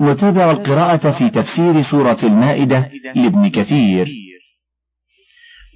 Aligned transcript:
وتابع 0.00 0.50
القراءة 0.50 1.18
في 1.18 1.30
تفسير 1.30 1.82
سورة 1.82 2.18
المائدة 2.22 2.90
لابن 3.14 3.50
كثير. 3.50 4.08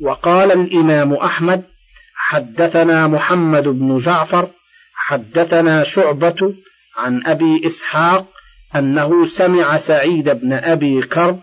وقال 0.03 0.53
الإمام 0.53 1.13
أحمد 1.13 1.65
حدثنا 2.15 3.07
محمد 3.07 3.63
بن 3.65 3.97
جعفر 3.97 4.51
حدثنا 4.95 5.85
شعبة 5.85 6.55
عن 6.97 7.27
أبي 7.27 7.67
إسحاق 7.67 8.27
أنه 8.77 9.27
سمع 9.27 9.79
سعيد 9.79 10.29
بن 10.29 10.53
أبي 10.53 11.03
كرب 11.03 11.41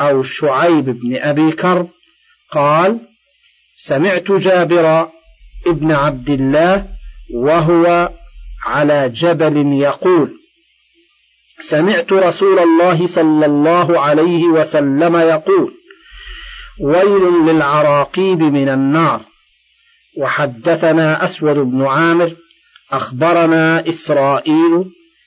أو 0.00 0.22
شعيب 0.22 0.84
بن 0.84 1.16
أبي 1.16 1.52
كرب 1.52 1.88
قال 2.50 3.00
سمعت 3.76 4.32
جابر 4.32 5.08
ابن 5.66 5.92
عبد 5.92 6.30
الله 6.30 6.86
وهو 7.34 8.10
على 8.64 9.08
جبل 9.08 9.72
يقول 9.72 10.41
سمعت 11.70 12.12
رسول 12.12 12.58
الله 12.58 13.06
صلى 13.06 13.46
الله 13.46 14.00
عليه 14.00 14.44
وسلم 14.44 15.16
يقول 15.16 15.72
ويل 16.80 17.22
للعراقيب 17.46 18.42
من 18.42 18.68
النار. 18.68 19.20
وحدثنا 20.18 21.24
أسود 21.24 21.56
بن 21.56 21.82
عامر 21.82 22.36
أخبرنا 22.92 23.88
إسرائيل 23.88 24.84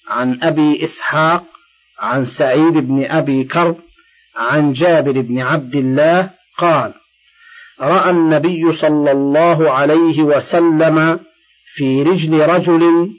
عن 0.10 0.40
أبي 0.44 0.84
إسحاق 0.84 1.44
عن 2.00 2.26
سعيد 2.26 2.74
بن 2.74 3.06
أبي 3.06 3.44
كرب 3.44 3.78
عن 4.36 4.74
جابر 4.74 5.22
بن 5.22 5.40
عبد 5.40 5.76
الله 5.76 6.30
قال 6.58 6.94
رأى 7.82 8.10
النبي 8.10 8.74
صلى 8.74 9.12
الله 9.12 9.72
عليه 9.72 10.24
وسلم 10.24 11.20
في 11.76 12.04
رجل 12.04 12.40
رجل 12.40 13.10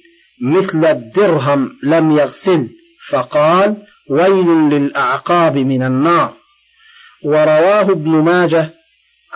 مثل 0.42 0.84
الدرهم 0.84 1.70
لم 1.82 2.10
يغسل. 2.10 2.68
فقال 3.10 3.76
ويل 4.10 4.46
للأعقاب 4.46 5.56
من 5.56 5.82
النار. 5.82 6.32
ورواه 7.24 7.90
ابن 7.90 8.10
ماجه 8.10 8.70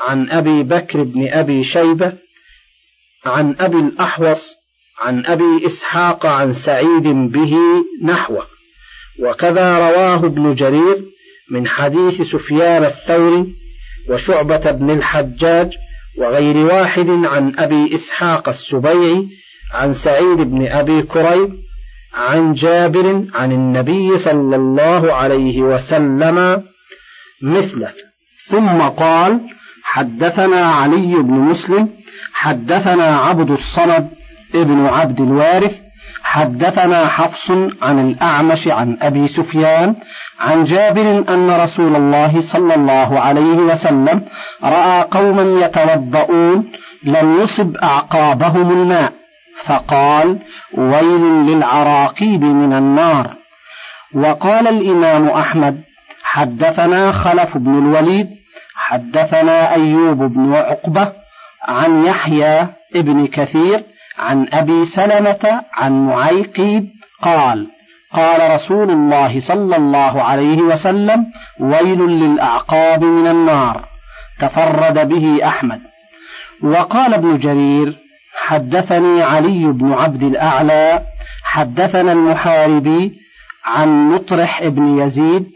عن 0.08 0.30
أبي 0.30 0.62
بكر 0.62 1.02
بن 1.02 1.28
أبي 1.28 1.64
شيبة 1.64 2.12
عن 3.26 3.56
أبي 3.60 3.76
الأحوص 3.76 4.56
عن 5.00 5.26
أبي 5.26 5.66
إسحاق 5.66 6.26
عن 6.26 6.54
سعيد 6.54 7.08
به 7.32 7.56
نحوه. 8.04 8.46
وكذا 9.20 9.78
رواه 9.78 10.26
ابن 10.26 10.54
جرير 10.54 11.04
من 11.50 11.68
حديث 11.68 12.22
سفيان 12.22 12.84
الثوري 12.84 13.54
وشعبة 14.08 14.70
بن 14.70 14.90
الحجاج 14.90 15.72
وغير 16.18 16.56
واحد 16.56 17.08
عن 17.08 17.58
أبي 17.58 17.94
إسحاق 17.94 18.48
السبيعي 18.48 19.28
عن 19.72 19.94
سعيد 19.94 20.38
بن 20.38 20.66
أبي 20.66 21.02
كريب 21.02 21.52
عن 22.14 22.52
جابر 22.52 23.24
عن 23.34 23.52
النبي 23.52 24.18
صلى 24.18 24.56
الله 24.56 25.12
عليه 25.12 25.62
وسلم 25.62 26.62
مثله. 27.42 27.92
ثم 28.48 28.78
قال 28.82 29.40
حدثنا 29.84 30.66
علي 30.66 31.14
بن 31.14 31.34
مسلم 31.34 31.88
حدثنا 32.32 33.16
عبد 33.16 33.50
الصمد 33.50 34.08
ابن 34.54 34.86
عبد 34.86 35.20
الوارث 35.20 35.76
حدثنا 36.22 37.06
حفص 37.06 37.50
عن 37.82 38.10
الأعمش 38.10 38.68
عن 38.68 38.96
أبي 39.02 39.28
سفيان 39.28 39.94
عن 40.40 40.64
جابر 40.64 41.24
أن 41.34 41.50
رسول 41.50 41.96
الله 41.96 42.40
صلى 42.40 42.74
الله 42.74 43.20
عليه 43.20 43.56
وسلم 43.56 44.22
رأى 44.62 45.02
قوما 45.02 45.66
يتوضؤون 45.66 46.72
لم 47.04 47.40
يصب 47.40 47.76
أعقابهم 47.76 48.70
الماء. 48.70 49.19
فقال 49.66 50.38
ويل 50.74 51.20
للعراقيب 51.20 52.42
من 52.42 52.72
النار. 52.72 53.36
وقال 54.14 54.68
الإمام 54.68 55.28
أحمد 55.28 55.80
حدثنا 56.22 57.12
خلف 57.12 57.56
بن 57.56 57.78
الوليد 57.78 58.28
حدثنا 58.74 59.74
أيوب 59.74 60.18
بن 60.18 60.54
عقبة 60.54 61.12
عن 61.68 62.04
يحيى 62.04 62.68
ابن 62.94 63.26
كثير 63.26 63.82
عن 64.18 64.48
أبي 64.52 64.84
سلمة 64.84 65.62
عن 65.74 66.06
معيقيب 66.06 66.88
قال 67.22 67.66
قال 68.12 68.54
رسول 68.54 68.90
الله 68.90 69.40
صلى 69.40 69.76
الله 69.76 70.22
عليه 70.22 70.62
وسلم 70.62 71.26
ويل 71.60 72.00
للأعقاب 72.00 73.04
من 73.04 73.26
النار. 73.26 73.84
تفرد 74.40 75.08
به 75.08 75.46
أحمد. 75.46 75.80
وقال 76.62 77.14
ابن 77.14 77.38
جرير 77.38 78.09
حدثني 78.38 79.22
علي 79.22 79.72
بن 79.72 79.92
عبد 79.92 80.22
الأعلى 80.22 81.02
حدثنا 81.44 82.12
المحاربي 82.12 83.12
عن 83.64 84.08
مطرح 84.08 84.66
بن 84.66 84.98
يزيد 84.98 85.46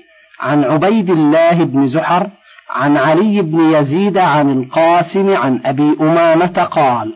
عن 0.40 0.64
عبيد 0.64 1.10
الله 1.10 1.64
بن 1.64 1.86
زحر 1.86 2.30
عن 2.70 2.96
علي 2.96 3.42
بن 3.42 3.60
يزيد 3.60 4.18
عن 4.18 4.50
القاسم 4.50 5.36
عن 5.36 5.60
أبي 5.64 5.96
أمامة 6.00 6.64
قال 6.64 7.14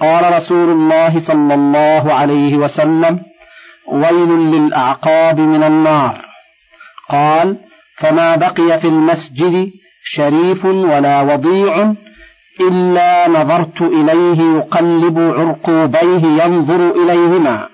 قال 0.00 0.36
رسول 0.36 0.70
الله 0.70 1.20
صلى 1.20 1.54
الله 1.54 2.12
عليه 2.12 2.56
وسلم 2.56 3.20
ويل 3.92 4.28
للأعقاب 4.28 5.40
من 5.40 5.62
النار 5.62 6.24
قال 7.08 7.56
فما 7.98 8.36
بقي 8.36 8.80
في 8.80 8.88
المسجد 8.88 9.70
شريف 10.04 10.64
ولا 10.64 11.20
وضيع 11.22 11.94
إلا 12.60 13.28
نظرت 13.28 13.82
إليه 13.82 14.56
يقلب 14.56 15.18
عرقوبيه 15.18 16.44
ينظر 16.44 16.90
إليهما. 16.90 17.68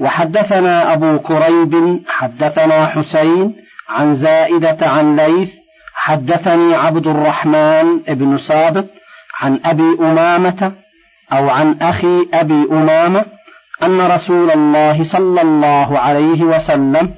وحدثنا 0.00 0.92
أبو 0.92 1.18
كريب 1.18 2.02
حدثنا 2.08 2.86
حسين 2.86 3.54
عن 3.88 4.14
زائدة 4.14 4.78
عن 4.82 5.16
ليث 5.16 5.50
حدثني 5.94 6.74
عبد 6.74 7.06
الرحمن 7.06 7.98
بن 8.08 8.38
سابق 8.38 8.84
عن 9.40 9.60
أبي 9.64 9.96
أمامة 10.00 10.72
أو 11.32 11.50
عن 11.50 11.76
أخي 11.82 12.28
أبي 12.34 12.68
أمامة 12.70 13.24
أن 13.82 14.00
رسول 14.00 14.50
الله 14.50 15.04
صلى 15.04 15.42
الله 15.42 15.98
عليه 15.98 16.42
وسلم 16.42 17.10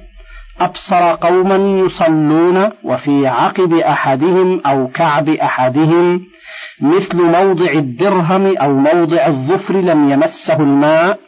أبصر 0.61 1.15
قوما 1.15 1.85
يصلون 1.85 2.69
وفي 2.83 3.27
عقب 3.27 3.73
أحدهم 3.73 4.61
أو 4.65 4.87
كعب 4.87 5.29
أحدهم 5.29 6.21
مثل 6.81 7.21
موضع 7.21 7.71
الدرهم 7.71 8.57
أو 8.57 8.73
موضع 8.73 9.27
الظفر 9.27 9.73
لم 9.73 10.09
يمسه 10.09 10.59
الماء 10.59 11.19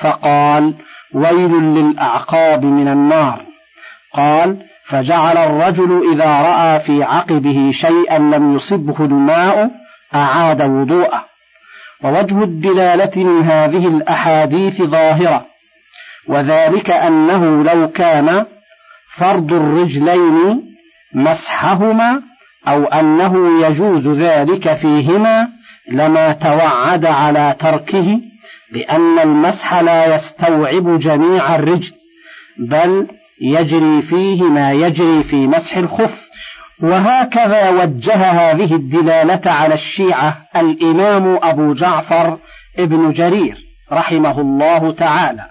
فقال 0.00 0.74
ويل 1.14 1.52
للأعقاب 1.52 2.64
من 2.64 2.88
النار. 2.88 3.42
قال 4.14 4.62
فجعل 4.88 5.36
الرجل 5.36 6.12
إذا 6.12 6.40
رأى 6.42 6.80
في 6.80 7.02
عقبه 7.02 7.70
شيئا 7.72 8.18
لم 8.18 8.56
يصبه 8.56 9.04
الماء 9.04 9.70
أعاد 10.14 10.62
وضوءه. 10.62 11.24
ووجه 12.04 12.42
الدلالة 12.42 13.24
من 13.24 13.42
هذه 13.42 13.88
الأحاديث 13.88 14.82
ظاهرة 14.82 15.46
وذلك 16.28 16.90
أنه 16.90 17.62
لو 17.62 17.88
كان 17.90 18.46
فرض 19.16 19.52
الرجلين 19.52 20.62
مسحهما 21.14 22.22
أو 22.66 22.84
أنه 22.84 23.66
يجوز 23.66 24.08
ذلك 24.08 24.76
فيهما 24.76 25.48
لما 25.90 26.32
توعد 26.32 27.04
على 27.06 27.56
تركه 27.58 28.20
لأن 28.72 29.18
المسح 29.18 29.74
لا 29.74 30.14
يستوعب 30.14 30.98
جميع 30.98 31.54
الرجل 31.54 31.92
بل 32.58 33.06
يجري 33.40 34.02
فيه 34.02 34.42
ما 34.42 34.72
يجري 34.72 35.24
في 35.24 35.46
مسح 35.46 35.76
الخف. 35.76 36.28
وهكذا 36.82 37.70
وجه 37.70 38.14
هذه 38.14 38.74
الدلالة 38.74 39.50
على 39.50 39.74
الشيعة 39.74 40.36
الإمام 40.56 41.38
أبو 41.42 41.72
جعفر 41.72 42.38
ابن 42.78 43.12
جرير 43.12 43.56
رحمه 43.92 44.40
الله 44.40 44.92
تعالى. 44.92 45.46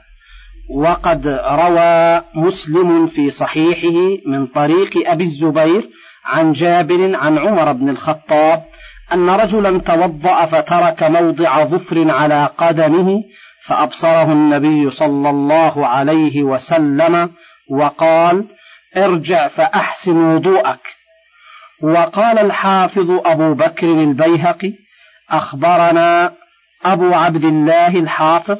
وقد 0.76 1.28
روى 1.50 2.22
مسلم 2.36 3.08
في 3.08 3.30
صحيحه 3.30 4.18
من 4.26 4.48
طريق 4.48 5.10
أبي 5.10 5.24
الزبير 5.24 5.90
عن 6.28 6.52
جابر 6.52 7.16
عن 7.16 7.38
عمر 7.38 7.72
بن 7.72 7.90
الخطاب 7.90 8.64
أن 9.14 9.30
رجلا 9.30 9.80
توضأ 9.80 10.46
فترك 10.46 11.04
موضع 11.04 11.64
ظفر 11.64 12.12
على 12.12 12.50
قدمه 12.58 13.24
فأبصره 13.66 14.32
النبي 14.32 14.90
صلى 14.90 15.30
الله 15.30 15.88
عليه 15.88 16.44
وسلم 16.44 17.30
وقال 17.72 18.46
ارجع 18.98 19.48
فأحسن 19.48 20.18
وضوءك. 20.18 20.98
وقال 21.84 22.40
الحافظ 22.40 23.12
أبو 23.26 23.54
بكر 23.54 23.88
البيهقي 23.88 24.74
أخبرنا 25.30 26.34
أبو 26.86 27.14
عبد 27.14 27.46
الله 27.46 27.88
الحافظ 27.88 28.58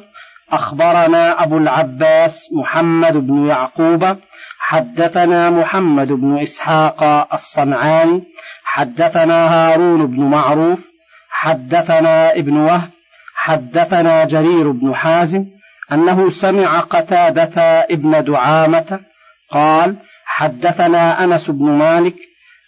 أخبرنا 0.52 1.42
أبو 1.42 1.58
العباس 1.58 2.48
محمد 2.52 3.16
بن 3.16 3.46
يعقوب 3.46 4.16
حدثنا 4.58 5.50
محمد 5.50 6.08
بن 6.08 6.38
إسحاق 6.38 7.02
الصنعاني 7.34 8.22
حدثنا 8.64 9.48
هارون 9.54 10.06
بن 10.06 10.22
معروف 10.22 10.78
حدثنا 11.30 12.32
ابن 12.32 12.56
وهب 12.56 12.90
حدثنا 13.34 14.24
جرير 14.24 14.70
بن 14.70 14.94
حازم 14.94 15.44
أنه 15.92 16.30
سمع 16.30 16.80
قتادة 16.80 17.60
ابن 17.90 18.24
دعامة 18.24 19.00
قال 19.50 19.96
حدثنا 20.24 21.24
أنس 21.24 21.50
بن 21.50 21.64
مالك 21.64 22.14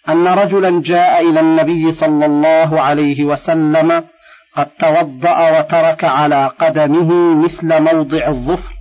أن 0.09 0.27
رجلا 0.27 0.81
جاء 0.81 1.29
إلى 1.29 1.39
النبي 1.39 1.91
صلى 1.91 2.25
الله 2.25 2.81
عليه 2.81 3.25
وسلم 3.25 4.03
قد 4.57 4.67
توضأ 4.79 5.59
وترك 5.59 6.03
على 6.03 6.51
قدمه 6.59 7.35
مثل 7.43 7.81
موضع 7.81 8.27
الظفر. 8.27 8.73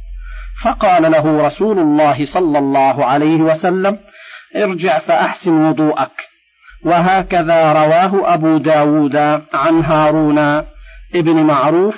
فقال 0.64 1.12
له 1.12 1.46
رسول 1.46 1.78
الله 1.78 2.26
صلى 2.26 2.58
الله 2.58 3.04
عليه 3.04 3.36
وسلم 3.36 3.98
ارجع 4.56 4.98
فأحسن 4.98 5.50
وضوءك. 5.50 6.28
وهكذا 6.84 7.72
رواه 7.72 8.34
أبو 8.34 8.56
داود 8.56 9.16
عن 9.54 9.84
هارون 9.84 10.38
ابن 11.14 11.42
معروف 11.42 11.96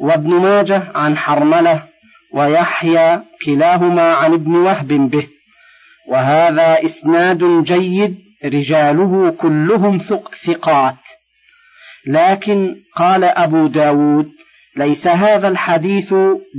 وابن 0.00 0.30
ماجه 0.30 0.92
عن 0.94 1.16
حرملة 1.16 1.82
ويحيى 2.34 3.20
كلاهما 3.44 4.14
عن 4.14 4.32
ابن 4.32 4.54
وهب 4.56 4.88
به. 4.88 5.26
وهذا 6.08 6.84
إسناد 6.84 7.62
جيد 7.62 8.18
رجاله 8.44 9.30
كلهم 9.30 9.98
ثقات. 10.46 10.96
لكن 12.08 12.76
قال 12.96 13.24
أبو 13.24 13.66
داود 13.66 14.28
ليس 14.76 15.06
هذا 15.06 15.48
الحديث 15.48 16.14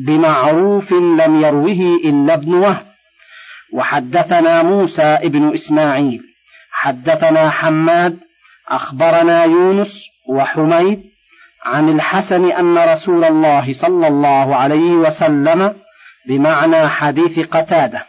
بمعروف 0.07 0.91
لم 0.91 1.41
يروه 1.41 1.99
إلا 2.05 2.33
ابن 2.33 2.53
وهب. 2.53 2.85
وحدثنا 3.73 4.63
موسى 4.63 5.01
ابن 5.01 5.53
إسماعيل 5.53 6.21
حدثنا 6.71 7.49
حماد 7.49 8.19
أخبرنا 8.69 9.43
يونس 9.43 10.05
وحميد 10.29 11.03
عن 11.65 11.89
الحسن 11.89 12.51
أن 12.51 12.77
رسول 12.77 13.23
الله 13.23 13.73
صلى 13.73 14.07
الله 14.07 14.55
عليه 14.55 14.91
وسلم 14.91 15.73
بمعنى 16.27 16.87
حديث 16.87 17.39
قتادة. 17.39 18.05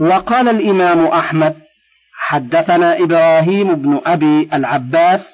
وقال 0.00 0.48
الإمام 0.48 1.06
أحمد 1.06 1.56
حدثنا 2.18 2.98
إبراهيم 2.98 3.74
بن 3.74 4.00
أبي 4.06 4.48
العباس 4.52 5.31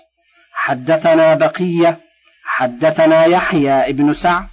حدثنا 0.69 1.35
بقية 1.35 1.99
حدثنا 2.44 3.25
يحيى 3.25 3.93
بن 3.93 4.12
سعد 4.12 4.47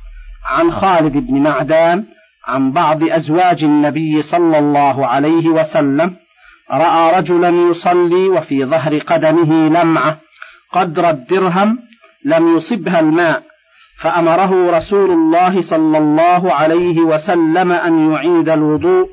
عن 0.50 0.72
خالد 0.72 1.14
بن 1.14 1.42
معدان 1.42 2.06
عن 2.48 2.72
بعض 2.72 3.04
أزواج 3.04 3.64
النبي 3.64 4.22
صلى 4.22 4.60
الله 4.60 5.08
عليه 5.08 5.48
وسلم 5.48 6.16
رأى 6.72 7.18
رجلا 7.20 7.50
يصلي 7.50 8.30
وفي 8.30 8.66
ظهر 8.66 8.98
قدمه 8.98 9.68
لمعة 9.68 10.18
قدر 10.72 11.10
الدرهم 11.10 11.80
لم 12.26 12.58
يصبها 12.58 13.00
الماء 13.00 13.44
فأمره 14.02 14.78
رسول 14.78 15.12
الله 15.12 15.62
صلى 15.62 15.98
الله 15.98 16.54
عليه 16.54 17.00
وسلم 17.00 17.72
أن 17.72 18.12
يعيد 18.12 18.50
الوضوء. 18.50 19.10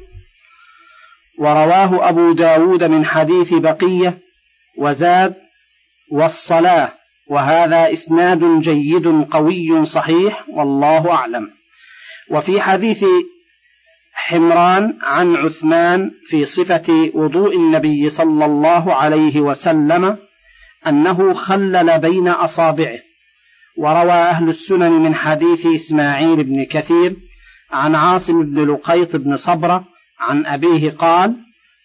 ورواه 1.39 2.09
أبو 2.09 2.33
داود 2.33 2.85
من 2.85 3.05
حديث 3.05 3.55
بقية 3.55 4.19
وزاد 4.79 5.42
والصلاة 6.13 6.93
وهذا 7.31 7.93
إسناد 7.93 8.61
جيد 8.61 9.07
قوي 9.31 9.85
صحيح 9.85 10.45
والله 10.49 11.13
أعلم. 11.13 11.51
وفي 12.31 12.61
حديث 12.61 13.05
حمران 14.15 14.99
عن 15.03 15.37
عثمان 15.37 16.11
في 16.27 16.45
صفة 16.45 17.11
وضوء 17.15 17.57
النبي 17.57 18.11
صلى 18.11 18.45
الله 18.45 18.95
عليه 18.95 19.41
وسلم 19.41 20.19
أنه 20.87 21.35
خلل 21.35 21.99
بين 21.99 22.29
أصابعه. 22.29 22.99
وروى 23.79 24.13
أهل 24.13 24.49
السنن 24.49 24.93
من 24.93 25.15
حديث 25.15 25.67
إسماعيل 25.67 26.45
بن 26.45 26.65
كثير 26.65 27.17
عن 27.71 27.95
عاصم 27.95 28.43
بن 28.43 28.73
لقيط 28.73 29.17
بن 29.17 29.37
صبرة 29.37 29.85
عن 30.21 30.47
أبيه 30.47 30.91
قال 30.91 31.37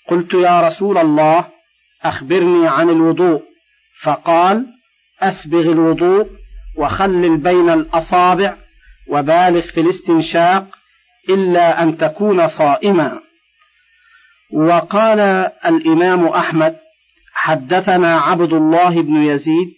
قلت 0.10 0.34
يا 0.34 0.68
رسول 0.68 0.98
الله 0.98 1.48
أخبرني 2.04 2.68
عن 2.68 2.90
الوضوء. 2.90 3.42
فقال 4.04 4.66
أسبغ 5.22 5.62
الوضوء 5.62 6.28
وخلل 6.78 7.38
بين 7.38 7.70
الأصابع 7.70 8.56
وبالغ 9.08 9.62
في 9.62 9.82
الاستنشاق 9.82 10.66
إلا 11.30 11.84
أن 11.84 11.98
تكون 11.98 12.48
صائما. 12.48 13.20
وقال 14.54 15.20
الإمام 15.66 16.28
أحمد 16.28 16.76
حدثنا 17.34 18.20
عبد 18.20 18.54
الله 18.54 19.02
بن 19.02 19.16
يزيد 19.16 19.74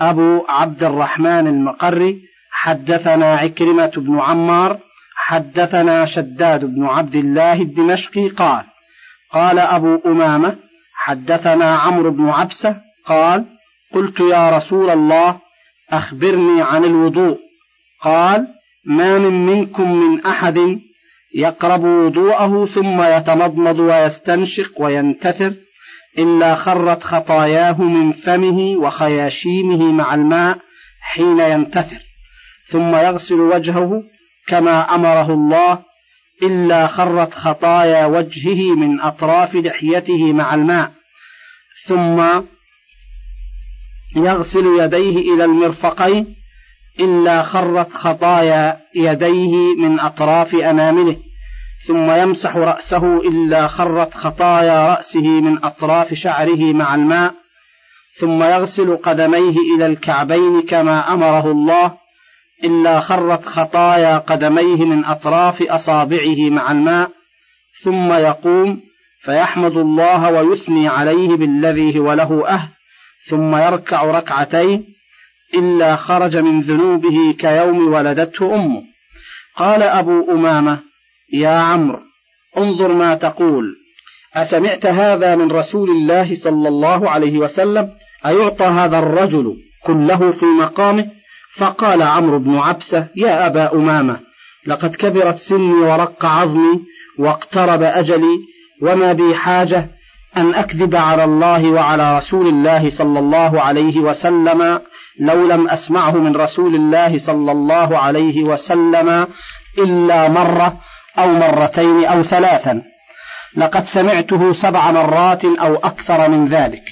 أبو 0.00 0.44
عبد 0.48 0.84
الرحمن 0.84 1.46
المقري 1.46 2.20
حدثنا 2.50 3.36
عكرمة 3.36 3.92
بن 3.96 4.20
عمار 4.20 4.78
حدثنا 5.16 6.04
شداد 6.04 6.64
بن 6.64 6.84
عبد 6.84 7.14
الله 7.14 7.52
الدمشقي 7.52 8.28
قال 8.28 8.64
قال 9.32 9.58
أبو 9.58 10.00
أمامة 10.06 10.56
حدثنا 10.94 11.76
عمرو 11.76 12.10
بن 12.10 12.28
عبسة 12.28 12.80
قال 13.06 13.44
قلت 13.94 14.20
يا 14.20 14.50
رسول 14.56 14.90
الله 14.90 15.38
أخبرني 15.90 16.62
عن 16.62 16.84
الوضوء. 16.84 17.38
قال 18.02 18.46
ما 18.84 19.18
من 19.18 19.46
منكم 19.46 19.92
من 19.92 20.26
أحد 20.26 20.80
يقرب 21.34 21.84
وضوءه 21.84 22.66
ثم 22.66 23.02
يتمضمض 23.02 23.78
ويستنشق 23.78 24.80
وينتثر 24.80 25.54
إلا 26.18 26.54
خرت 26.54 27.02
خطاياه 27.02 27.82
من 27.82 28.12
فمه 28.12 28.76
وخياشيمه 28.76 29.92
مع 29.92 30.14
الماء 30.14 30.58
حين 31.00 31.40
ينتثر 31.40 32.00
ثم 32.68 32.96
يغسل 32.96 33.40
وجهه 33.40 34.02
كما 34.46 34.94
أمره 34.94 35.34
الله 35.34 35.78
إلا 36.42 36.86
خرت 36.86 37.34
خطايا 37.34 38.06
وجهه 38.06 38.74
من 38.74 39.00
أطراف 39.00 39.54
لحيته 39.54 40.32
مع 40.32 40.54
الماء 40.54 40.90
ثم 41.86 42.22
يغسل 44.16 44.66
يديه 44.80 45.34
إلى 45.34 45.44
المرفقين 45.44 46.36
إلا 47.00 47.42
خرت 47.42 47.92
خطايا 47.92 48.76
يديه 48.94 49.74
من 49.78 50.00
أطراف 50.00 50.54
أنامله 50.54 51.16
ثم 51.86 52.10
يمسح 52.10 52.56
رأسه 52.56 53.16
إلا 53.16 53.68
خرت 53.68 54.14
خطايا 54.14 54.94
رأسه 54.94 55.40
من 55.40 55.64
أطراف 55.64 56.14
شعره 56.14 56.72
مع 56.72 56.94
الماء 56.94 57.34
ثم 58.20 58.42
يغسل 58.42 58.96
قدميه 58.96 59.56
إلى 59.76 59.86
الكعبين 59.86 60.62
كما 60.62 61.14
أمره 61.14 61.50
الله 61.50 61.92
إلا 62.64 63.00
خرت 63.00 63.44
خطايا 63.44 64.18
قدميه 64.18 64.84
من 64.84 65.04
أطراف 65.04 65.62
أصابعه 65.62 66.50
مع 66.50 66.72
الماء 66.72 67.10
ثم 67.82 68.12
يقوم 68.12 68.80
فيحمد 69.24 69.76
الله 69.76 70.32
ويثني 70.32 70.88
عليه 70.88 71.28
بالذي 71.36 71.98
هو 71.98 72.12
له 72.12 72.48
أهل 72.48 72.68
ثم 73.30 73.56
يركع 73.56 74.04
ركعتين 74.04 74.84
إلا 75.54 75.96
خرج 75.96 76.36
من 76.36 76.60
ذنوبه 76.60 77.34
كيوم 77.38 77.92
ولدته 77.92 78.54
أمه. 78.54 78.82
قال 79.56 79.82
أبو 79.82 80.32
أمامة 80.32 80.80
يا 81.32 81.48
عمرو 81.48 81.98
انظر 82.58 82.92
ما 82.92 83.14
تقول. 83.14 83.64
أسمعت 84.34 84.86
هذا 84.86 85.36
من 85.36 85.52
رسول 85.52 85.90
الله 85.90 86.34
صلى 86.34 86.68
الله 86.68 87.10
عليه 87.10 87.38
وسلم؟ 87.38 87.90
أيعطى 88.26 88.64
هذا 88.64 88.98
الرجل 88.98 89.56
كله 89.86 90.32
في 90.32 90.44
مقامه؟ 90.44 91.10
فقال 91.56 92.02
عمرو 92.02 92.38
بن 92.38 92.56
عبسة 92.56 93.08
يا 93.16 93.46
أبا 93.46 93.72
أمامة 93.72 94.20
لقد 94.66 94.96
كبرت 94.96 95.36
سني 95.36 95.74
ورق 95.74 96.24
عظمي 96.24 96.80
واقترب 97.18 97.82
أجلي 97.82 98.38
وما 98.82 99.12
بي 99.12 99.34
حاجة 99.34 99.90
أن 100.36 100.54
أكذب 100.54 100.96
على 100.96 101.24
الله 101.24 101.70
وعلى 101.70 102.18
رسول 102.18 102.46
الله 102.46 102.90
صلى 102.90 103.18
الله 103.18 103.60
عليه 103.60 103.98
وسلم 103.98 104.80
لو 105.20 105.46
لم 105.46 105.68
أسمعه 105.68 106.10
من 106.10 106.36
رسول 106.36 106.74
الله 106.74 107.18
صلى 107.18 107.52
الله 107.52 107.98
عليه 107.98 108.44
وسلم 108.44 109.26
إلا 109.78 110.28
مرة 110.28 110.76
أو 111.18 111.28
مرتين 111.28 112.04
أو 112.04 112.22
ثلاثا. 112.22 112.82
لقد 113.56 113.84
سمعته 113.84 114.52
سبع 114.52 114.90
مرات 114.90 115.44
أو 115.44 115.76
أكثر 115.76 116.28
من 116.28 116.48
ذلك. 116.48 116.82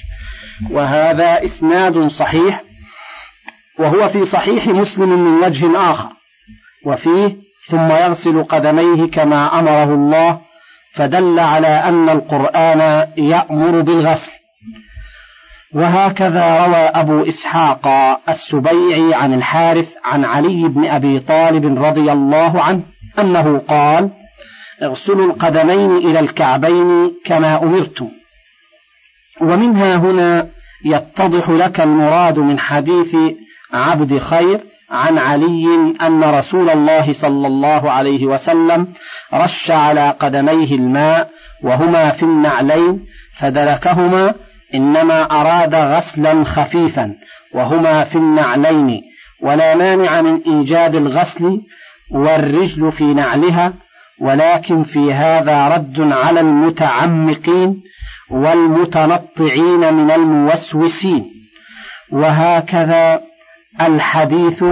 وهذا 0.71 1.45
إسناد 1.45 2.07
صحيح 2.07 2.61
وهو 3.79 4.09
في 4.09 4.25
صحيح 4.25 4.67
مسلم 4.67 5.09
من 5.09 5.43
وجه 5.43 5.91
آخر. 5.91 6.09
وفيه 6.85 7.35
ثم 7.69 7.91
يغسل 7.91 8.43
قدميه 8.43 9.11
كما 9.11 9.59
أمره 9.59 9.93
الله 9.93 10.39
فدل 10.95 11.39
على 11.39 11.67
أن 11.67 12.09
القرآن 12.09 13.07
يأمر 13.17 13.81
بالغسل. 13.81 14.31
وهكذا 15.73 16.65
روى 16.65 16.75
أبو 16.75 17.23
إسحاق 17.23 17.87
السبيعي 18.29 19.13
عن 19.13 19.33
الحارث 19.33 19.93
عن 20.05 20.25
علي 20.25 20.67
بن 20.67 20.85
أبي 20.85 21.19
طالب 21.19 21.83
رضي 21.83 22.11
الله 22.11 22.61
عنه 22.61 22.81
أنه 23.19 23.59
قال 23.59 24.09
اغسلوا 24.83 25.25
القدمين 25.25 25.97
إلى 25.97 26.19
الكعبين 26.19 27.11
كما 27.25 27.63
أمرتم 27.63 28.09
ومنها 29.41 29.95
هنا 29.95 30.47
يتضح 30.85 31.49
لك 31.49 31.79
المراد 31.81 32.39
من 32.39 32.59
حديث 32.59 33.15
عبد 33.73 34.17
خير 34.17 34.63
عن 34.93 35.17
علي 35.17 35.65
أن 36.01 36.23
رسول 36.23 36.69
الله 36.69 37.13
صلى 37.13 37.47
الله 37.47 37.91
عليه 37.91 38.25
وسلم 38.25 38.87
رش 39.33 39.71
على 39.71 40.09
قدميه 40.19 40.75
الماء 40.75 41.29
وهما 41.63 42.09
في 42.09 42.23
النعلين 42.23 43.05
فدلكهما 43.39 44.33
إنما 44.75 45.23
أراد 45.41 45.75
غسلا 45.75 46.43
خفيفا 46.43 47.13
وهما 47.53 48.03
في 48.03 48.15
النعلين 48.15 49.01
ولا 49.41 49.75
مانع 49.75 50.21
من 50.21 50.41
إيجاد 50.47 50.95
الغسل 50.95 51.61
والرجل 52.11 52.91
في 52.91 53.03
نعلها 53.03 53.73
ولكن 54.21 54.83
في 54.83 55.13
هذا 55.13 55.67
رد 55.67 56.11
على 56.11 56.39
المتعمقين 56.39 57.81
والمتنطعين 58.31 59.93
من 59.93 60.11
الموسوسين 60.11 61.25
وهكذا 62.11 63.21
الحديث 63.81 64.63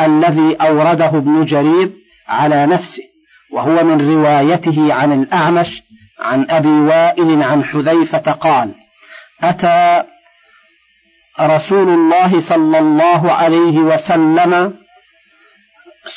الذي 0.00 0.54
أورده 0.54 1.08
ابن 1.08 1.44
جرير 1.44 1.90
على 2.28 2.66
نفسه 2.66 3.02
وهو 3.52 3.84
من 3.84 4.14
روايته 4.14 4.94
عن 4.94 5.12
الأعمش 5.12 5.82
عن 6.20 6.46
أبي 6.50 6.68
وائل 6.68 7.42
عن 7.42 7.64
حذيفة 7.64 8.32
قال 8.32 8.74
أتى 9.42 10.04
رسول 11.40 11.88
الله 11.88 12.40
صلى 12.40 12.78
الله 12.78 13.32
عليه 13.32 13.78
وسلم 13.78 14.74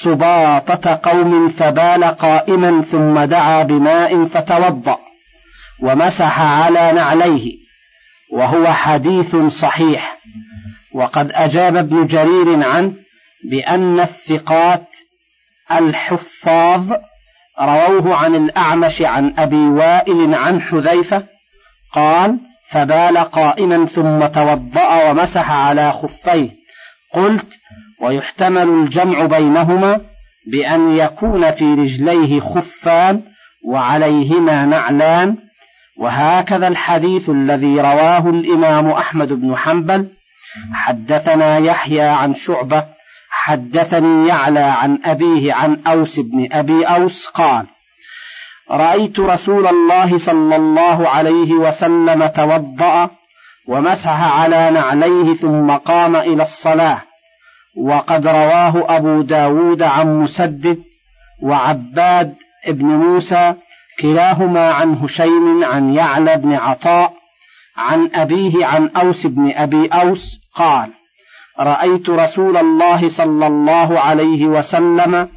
سباطة 0.04 1.00
قوم 1.04 1.50
فبال 1.50 2.04
قائما 2.04 2.82
ثم 2.82 3.20
دعا 3.20 3.64
بماء 3.64 4.26
فتوضأ 4.26 4.98
ومسح 5.82 6.42
على 6.42 6.92
نعليه 6.92 7.58
وهو 8.34 8.68
حديث 8.68 9.36
صحيح. 9.36 10.18
وقد 10.94 11.32
أجاب 11.34 11.76
ابن 11.76 12.08
جرير 12.08 12.64
عنه 12.64 12.94
بأن 13.50 14.00
الثقات 14.00 14.88
الحفاظ 15.72 16.92
رووه 17.60 18.16
عن 18.16 18.36
الأعمش 18.36 19.02
عن 19.02 19.34
أبي 19.38 19.68
وائل 19.68 20.36
عن 20.36 20.62
حذيفة 20.62 21.24
قال 21.94 22.40
فبال 22.72 23.18
قائما 23.18 23.86
ثم 23.86 24.26
توضأ 24.26 25.10
ومسح 25.10 25.52
على 25.52 25.92
خفيه. 25.92 26.50
قلت 27.14 27.48
ويحتمل 28.02 28.70
الجمع 28.70 29.26
بينهما 29.26 30.02
بأن 30.52 30.98
يكون 30.98 31.52
في 31.52 31.74
رجليه 31.74 32.40
خفان 32.40 33.22
وعليهما 33.66 34.66
نعلان. 34.66 35.38
وهكذا 35.98 36.68
الحديث 36.68 37.30
الذي 37.30 37.76
رواه 37.76 38.30
الإمام 38.30 38.90
أحمد 38.90 39.34
بن 39.34 39.56
حنبل 39.56 40.10
حدثنا 40.74 41.58
يحيى 41.58 42.02
عن 42.02 42.36
شعبة 42.36 42.86
حدثني 43.30 44.28
يعلى 44.28 44.60
عن 44.60 45.00
أبيه 45.06 45.54
عن 45.54 45.82
أوس 45.88 46.20
بن 46.20 46.48
أبي 46.52 46.84
أوس 46.86 47.28
قال 47.28 47.66
رأيت 48.72 49.20
رسول 49.20 49.68
الله 49.68 50.18
صلى 50.18 50.56
الله 50.56 51.10
عليه 51.10 51.54
وسلم 51.54 52.28
توضأ 52.28 53.10
ومسح 53.68 54.40
على 54.40 54.72
نعليه 54.72 55.36
ثم 55.36 55.72
قام 55.72 56.16
إلى 56.16 56.44
الصلاة 56.44 57.02
وقد 57.78 58.28
رواه 58.28 58.98
أبو 58.98 59.22
داود 59.22 59.82
عن 59.82 60.22
مسدد 60.22 60.84
وعباد 61.42 62.36
بن 62.68 62.86
موسى 62.86 63.54
كلاهما 64.02 64.72
عن 64.72 64.94
هشيم 64.94 65.64
عن 65.64 65.94
يعلى 65.94 66.38
بن 66.38 66.54
عطاء 66.54 67.14
عن 67.78 68.10
أبيه 68.16 68.66
عن 68.66 68.88
أوس 68.88 69.26
بن 69.26 69.52
أبي 69.56 69.88
أوس 69.88 70.43
قال 70.56 70.90
رأيت 71.60 72.10
رسول 72.10 72.58
الله 72.58 73.10
صلى 73.10 73.48
الله 73.48 74.00
عليه 74.00 74.46
وسلم 74.46 75.30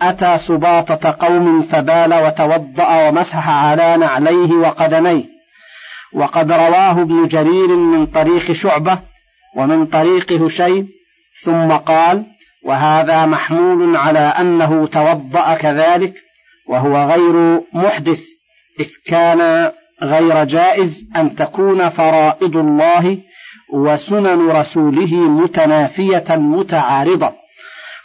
أتى 0.00 0.38
سباطة 0.38 1.16
قوم 1.26 1.62
فبال 1.62 2.14
وتوضأ 2.14 3.08
ومسح 3.08 3.48
على 3.48 3.96
نعليه 3.96 4.52
وقدميه 4.52 5.24
وقد 6.14 6.52
رواه 6.52 7.00
ابن 7.00 7.28
جرير 7.28 7.68
من 7.76 8.06
طريق 8.06 8.52
شعبة 8.52 8.98
ومن 9.56 9.86
طريق 9.86 10.32
هشيم 10.32 10.88
ثم 11.44 11.72
قال 11.72 12.26
وهذا 12.64 13.26
محمول 13.26 13.96
على 13.96 14.18
أنه 14.18 14.86
توضأ 14.86 15.54
كذلك 15.54 16.14
وهو 16.68 16.96
غير 16.96 17.60
محدث 17.72 18.20
إذ 18.80 18.86
كان 19.06 19.72
غير 20.02 20.44
جائز 20.44 21.08
أن 21.16 21.36
تكون 21.36 21.88
فرائض 21.88 22.56
الله 22.56 23.18
وسنن 23.72 24.50
رسوله 24.50 25.14
متنافية 25.14 26.24
متعارضة. 26.36 27.32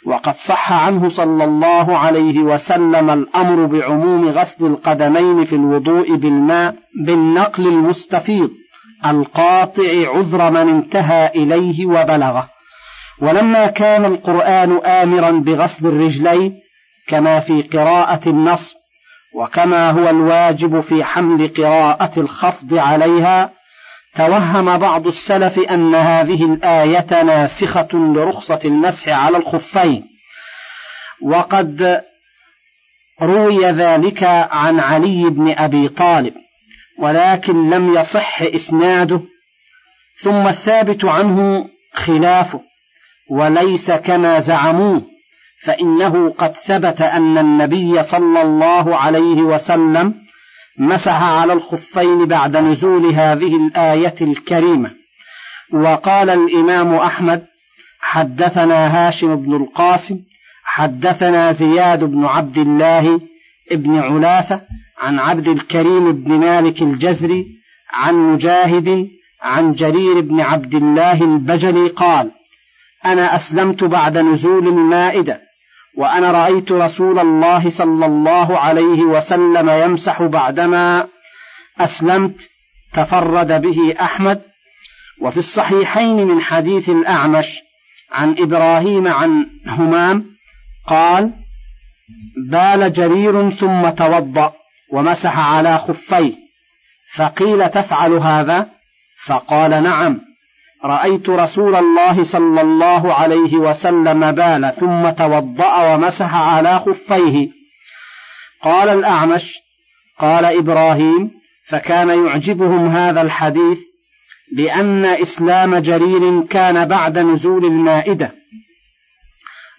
وقد 0.06 0.34
صح 0.34 0.72
عنه 0.72 1.08
صلى 1.08 1.44
الله 1.44 1.96
عليه 1.96 2.40
وسلم 2.40 3.10
الأمر 3.10 3.66
بعموم 3.66 4.28
غسل 4.28 4.66
القدمين 4.66 5.44
في 5.44 5.54
الوضوء 5.54 6.16
بالماء 6.16 6.74
بالنقل 7.06 7.66
المستفيض 7.66 8.50
القاطع 9.06 10.08
عذر 10.14 10.50
من 10.50 10.68
انتهى 10.68 11.30
إليه 11.34 11.86
وبلغه. 11.86 12.48
ولما 13.22 13.66
كان 13.66 14.04
القرآن 14.04 14.78
آمرا 14.84 15.30
بغسل 15.30 15.86
الرجلين 15.86 16.52
كما 17.08 17.40
في 17.40 17.62
قراءة 17.62 18.28
النصب 18.28 18.76
وكما 19.34 19.90
هو 19.90 20.10
الواجب 20.10 20.80
في 20.80 21.04
حمل 21.04 21.48
قراءة 21.48 22.20
الخفض 22.20 22.74
عليها 22.74 23.50
توهم 24.16 24.78
بعض 24.78 25.06
السلف 25.06 25.58
أن 25.58 25.94
هذه 25.94 26.44
الآية 26.44 27.22
ناسخة 27.22 27.88
لرخصة 27.92 28.60
المسح 28.64 29.08
على 29.08 29.36
الخفين. 29.36 30.04
وقد 31.22 32.02
روي 33.22 33.66
ذلك 33.66 34.24
عن 34.50 34.80
علي 34.80 35.30
بن 35.30 35.54
أبي 35.58 35.88
طالب 35.88 36.34
ولكن 36.98 37.70
لم 37.70 37.94
يصح 37.94 38.42
إسناده. 38.42 39.20
ثم 40.22 40.48
الثابت 40.48 41.04
عنه 41.04 41.68
خلافه 41.94 42.60
وليس 43.30 43.90
كما 43.90 44.40
زعموه 44.40 45.02
فإنه 45.66 46.30
قد 46.30 46.52
ثبت 46.52 47.02
أن 47.02 47.38
النبي 47.38 48.02
صلى 48.02 48.42
الله 48.42 48.96
عليه 48.96 49.42
وسلم 49.42 50.14
مسح 50.78 51.22
على 51.22 51.52
الخفين 51.52 52.24
بعد 52.24 52.56
نزول 52.56 53.06
هذه 53.06 53.56
الآية 53.56 54.14
الكريمة. 54.20 54.90
وقال 55.72 56.30
الإمام 56.30 56.94
أحمد 56.94 57.46
حدثنا 58.00 59.08
هاشم 59.08 59.36
بن 59.36 59.54
القاسم 59.56 60.18
حدثنا 60.64 61.52
زياد 61.52 62.04
بن 62.04 62.24
عبد 62.24 62.58
الله 62.58 63.20
بن 63.70 63.98
علاثة 63.98 64.60
عن 64.98 65.18
عبد 65.18 65.48
الكريم 65.48 66.12
بن 66.12 66.32
مالك 66.32 66.82
الجزري 66.82 67.46
عن 67.92 68.14
مجاهد 68.14 69.08
عن 69.42 69.72
جرير 69.72 70.20
بن 70.20 70.40
عبد 70.40 70.74
الله 70.74 71.22
البجلي 71.22 71.88
قال 71.88 72.30
أنا 73.04 73.36
أسلمت 73.36 73.84
بعد 73.84 74.18
نزول 74.18 74.68
المائدة 74.68 75.40
وأنا 76.00 76.30
رأيت 76.30 76.72
رسول 76.72 77.18
الله 77.18 77.70
صلى 77.70 78.06
الله 78.06 78.58
عليه 78.58 79.02
وسلم 79.02 79.70
يمسح 79.70 80.22
بعدما 80.22 81.06
أسلمت 81.80 82.36
تفرد 82.92 83.62
به 83.62 83.94
أحمد. 84.00 84.40
وفي 85.22 85.36
الصحيحين 85.36 86.16
من 86.26 86.40
حديث 86.40 86.88
الأعمش 86.88 87.46
عن 88.12 88.36
إبراهيم 88.38 89.08
عن 89.08 89.46
همام 89.66 90.24
قال 90.86 91.32
بال 92.50 92.92
جرير 92.92 93.50
ثم 93.50 93.88
توضأ 93.88 94.52
ومسح 94.92 95.38
على 95.38 95.78
خفيه 95.78 96.34
فقيل 97.16 97.68
تفعل 97.68 98.12
هذا؟ 98.12 98.66
فقال 99.26 99.82
نعم. 99.82 100.29
رأيت 100.84 101.28
رسول 101.28 101.76
الله 101.76 102.24
صلى 102.24 102.60
الله 102.60 103.14
عليه 103.14 103.56
وسلم 103.56 104.32
بال 104.32 104.72
ثم 104.80 105.10
توضأ 105.10 105.94
ومسح 105.94 106.34
على 106.34 106.78
خفيه. 106.78 107.48
قال 108.62 108.88
الأعمش 108.88 109.54
قال 110.18 110.44
إبراهيم 110.44 111.30
فكان 111.68 112.26
يعجبهم 112.26 112.86
هذا 112.86 113.22
الحديث 113.22 113.78
لأن 114.56 115.04
إسلام 115.04 115.76
جرير 115.76 116.42
كان 116.42 116.88
بعد 116.88 117.18
نزول 117.18 117.64
المائدة. 117.64 118.32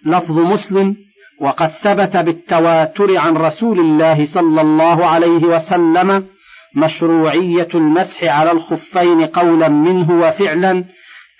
لفظ 0.06 0.38
مسلم 0.38 0.96
وقد 1.40 1.70
ثبت 1.70 2.16
بالتواتر 2.16 3.16
عن 3.16 3.36
رسول 3.36 3.80
الله 3.80 4.26
صلى 4.26 4.60
الله 4.60 5.06
عليه 5.06 5.44
وسلم 5.44 6.26
مشروعية 6.76 7.68
المسح 7.74 8.24
على 8.24 8.52
الخفين 8.52 9.26
قولا 9.26 9.68
منه 9.68 10.10
وفعلا 10.10 10.84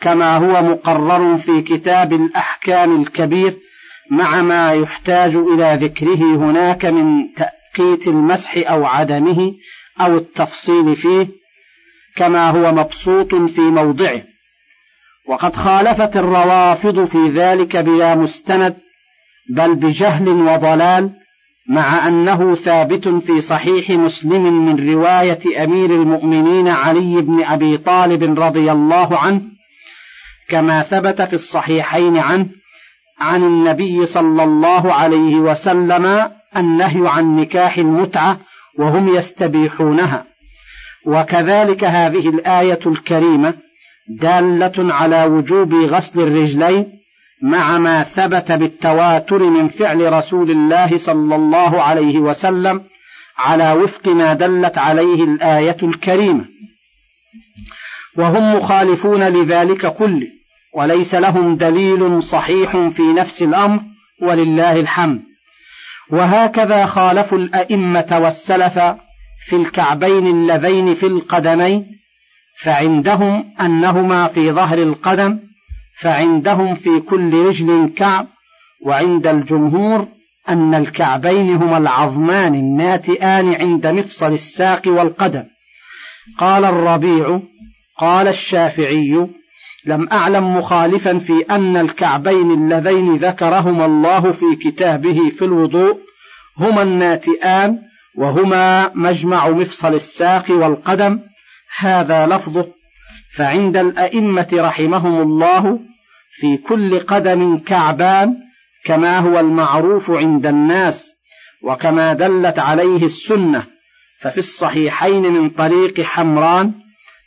كما 0.00 0.36
هو 0.36 0.62
مقرر 0.62 1.38
في 1.38 1.62
كتاب 1.62 2.12
الأحكام 2.12 3.02
الكبير 3.02 3.58
مع 4.10 4.42
ما 4.42 4.72
يحتاج 4.72 5.36
إلى 5.36 5.78
ذكره 5.80 6.36
هناك 6.36 6.84
من 6.84 7.32
تأقيت 7.34 8.08
المسح 8.08 8.54
أو 8.56 8.84
عدمه 8.86 9.52
أو 10.00 10.16
التفصيل 10.16 10.96
فيه 10.96 11.28
كما 12.16 12.50
هو 12.50 12.72
مبسوط 12.72 13.34
في 13.34 13.60
موضعه. 13.60 14.22
وقد 15.28 15.56
خالفت 15.56 16.16
الروافض 16.16 17.04
في 17.08 17.28
ذلك 17.28 17.76
بلا 17.76 18.14
مستند 18.14 18.76
بل 19.50 19.74
بجهل 19.74 20.28
وضلال 20.28 21.21
مع 21.72 22.08
أنه 22.08 22.54
ثابت 22.54 23.08
في 23.08 23.40
صحيح 23.40 23.90
مسلم 23.90 24.64
من 24.64 24.92
رواية 24.92 25.64
أمير 25.64 25.90
المؤمنين 25.90 26.68
علي 26.68 27.22
بن 27.22 27.44
أبي 27.44 27.78
طالب 27.78 28.40
رضي 28.40 28.72
الله 28.72 29.18
عنه 29.18 29.42
كما 30.48 30.82
ثبت 30.82 31.22
في 31.22 31.32
الصحيحين 31.32 32.16
عنه 32.16 32.46
عن 33.20 33.42
النبي 33.42 34.06
صلى 34.06 34.44
الله 34.44 34.92
عليه 34.92 35.36
وسلم 35.36 36.30
النهي 36.56 37.08
عن 37.08 37.36
نكاح 37.36 37.78
المتعة 37.78 38.38
وهم 38.78 39.08
يستبيحونها. 39.08 40.24
وكذلك 41.06 41.84
هذه 41.84 42.28
الآية 42.28 42.80
الكريمة 42.86 43.54
دالة 44.20 44.94
على 44.94 45.24
وجوب 45.24 45.74
غسل 45.74 46.20
الرجلين 46.20 47.01
مع 47.42 47.78
ما 47.78 48.02
ثبت 48.02 48.52
بالتواتر 48.52 49.38
من 49.38 49.68
فعل 49.68 50.12
رسول 50.12 50.50
الله 50.50 50.98
صلى 50.98 51.36
الله 51.36 51.82
عليه 51.82 52.18
وسلم 52.18 52.82
على 53.38 53.72
وفق 53.72 54.08
ما 54.08 54.34
دلت 54.34 54.78
عليه 54.78 55.24
الآية 55.24 55.76
الكريمة. 55.82 56.44
وهم 58.18 58.56
مخالفون 58.56 59.22
لذلك 59.22 59.94
كله 59.94 60.26
وليس 60.74 61.14
لهم 61.14 61.56
دليل 61.56 62.22
صحيح 62.22 62.76
في 62.76 63.02
نفس 63.02 63.42
الأمر 63.42 63.80
ولله 64.22 64.80
الحمد. 64.80 65.22
وهكذا 66.10 66.86
خالفوا 66.86 67.38
الأئمة 67.38 68.18
والسلف 68.22 68.78
في 69.46 69.56
الكعبين 69.56 70.26
اللذين 70.26 70.94
في 70.94 71.06
القدمين 71.06 71.86
فعندهم 72.62 73.44
أنهما 73.60 74.28
في 74.28 74.52
ظهر 74.52 74.78
القدم 74.78 75.38
فعندهم 76.02 76.74
في 76.74 77.00
كل 77.00 77.46
رجل 77.46 77.92
كعب 77.96 78.26
وعند 78.86 79.26
الجمهور 79.26 80.08
أن 80.48 80.74
الكعبين 80.74 81.56
هما 81.56 81.78
العظمان 81.78 82.54
الناتئان 82.54 83.54
عند 83.54 83.86
مفصل 83.86 84.32
الساق 84.32 84.82
والقدم. 84.86 85.44
قال 86.38 86.64
الربيع 86.64 87.40
قال 87.98 88.28
الشافعي 88.28 89.28
لم 89.86 90.08
أعلم 90.12 90.56
مخالفا 90.56 91.18
في 91.18 91.44
أن 91.50 91.76
الكعبين 91.76 92.50
اللذين 92.50 93.16
ذكرهما 93.16 93.86
الله 93.86 94.32
في 94.32 94.56
كتابه 94.64 95.18
في 95.38 95.44
الوضوء 95.44 95.98
هما 96.58 96.82
الناتئان 96.82 97.78
وهما 98.18 98.90
مجمع 98.94 99.48
مفصل 99.48 99.94
الساق 99.94 100.50
والقدم. 100.50 101.18
هذا 101.78 102.26
لفظه. 102.26 102.66
فعند 103.36 103.76
الأئمة 103.76 104.48
رحمهم 104.52 105.20
الله 105.20 105.78
في 106.40 106.56
كل 106.56 106.98
قدم 106.98 107.58
كعبان 107.58 108.34
كما 108.84 109.18
هو 109.18 109.40
المعروف 109.40 110.10
عند 110.10 110.46
الناس 110.46 111.14
وكما 111.62 112.14
دلت 112.14 112.58
عليه 112.58 113.06
السنة. 113.06 113.66
ففي 114.22 114.38
الصحيحين 114.38 115.22
من 115.22 115.50
طريق 115.50 116.00
حمران 116.00 116.72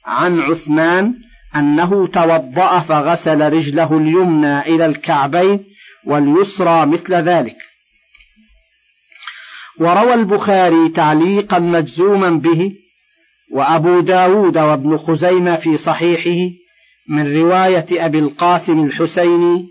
عن 0.05 0.39
عثمان 0.39 1.13
أنه 1.55 2.07
توضأ 2.07 2.79
فغسل 2.79 3.53
رجله 3.53 3.97
اليمنى 3.97 4.59
إلى 4.59 4.85
الكعبين 4.85 5.65
واليسرى 6.05 6.85
مثل 6.85 7.13
ذلك. 7.13 7.55
وروى 9.79 10.13
البخاري 10.13 10.89
تعليقا 10.89 11.59
مجزوما 11.59 12.29
به 12.29 12.71
وأبو 13.51 14.00
داود 14.00 14.57
وابن 14.57 14.97
خزيمة 14.97 15.55
في 15.55 15.77
صحيحه 15.77 16.51
من 17.09 17.38
رواية 17.38 18.05
أبي 18.05 18.19
القاسم 18.19 18.85
الحسيني 18.85 19.65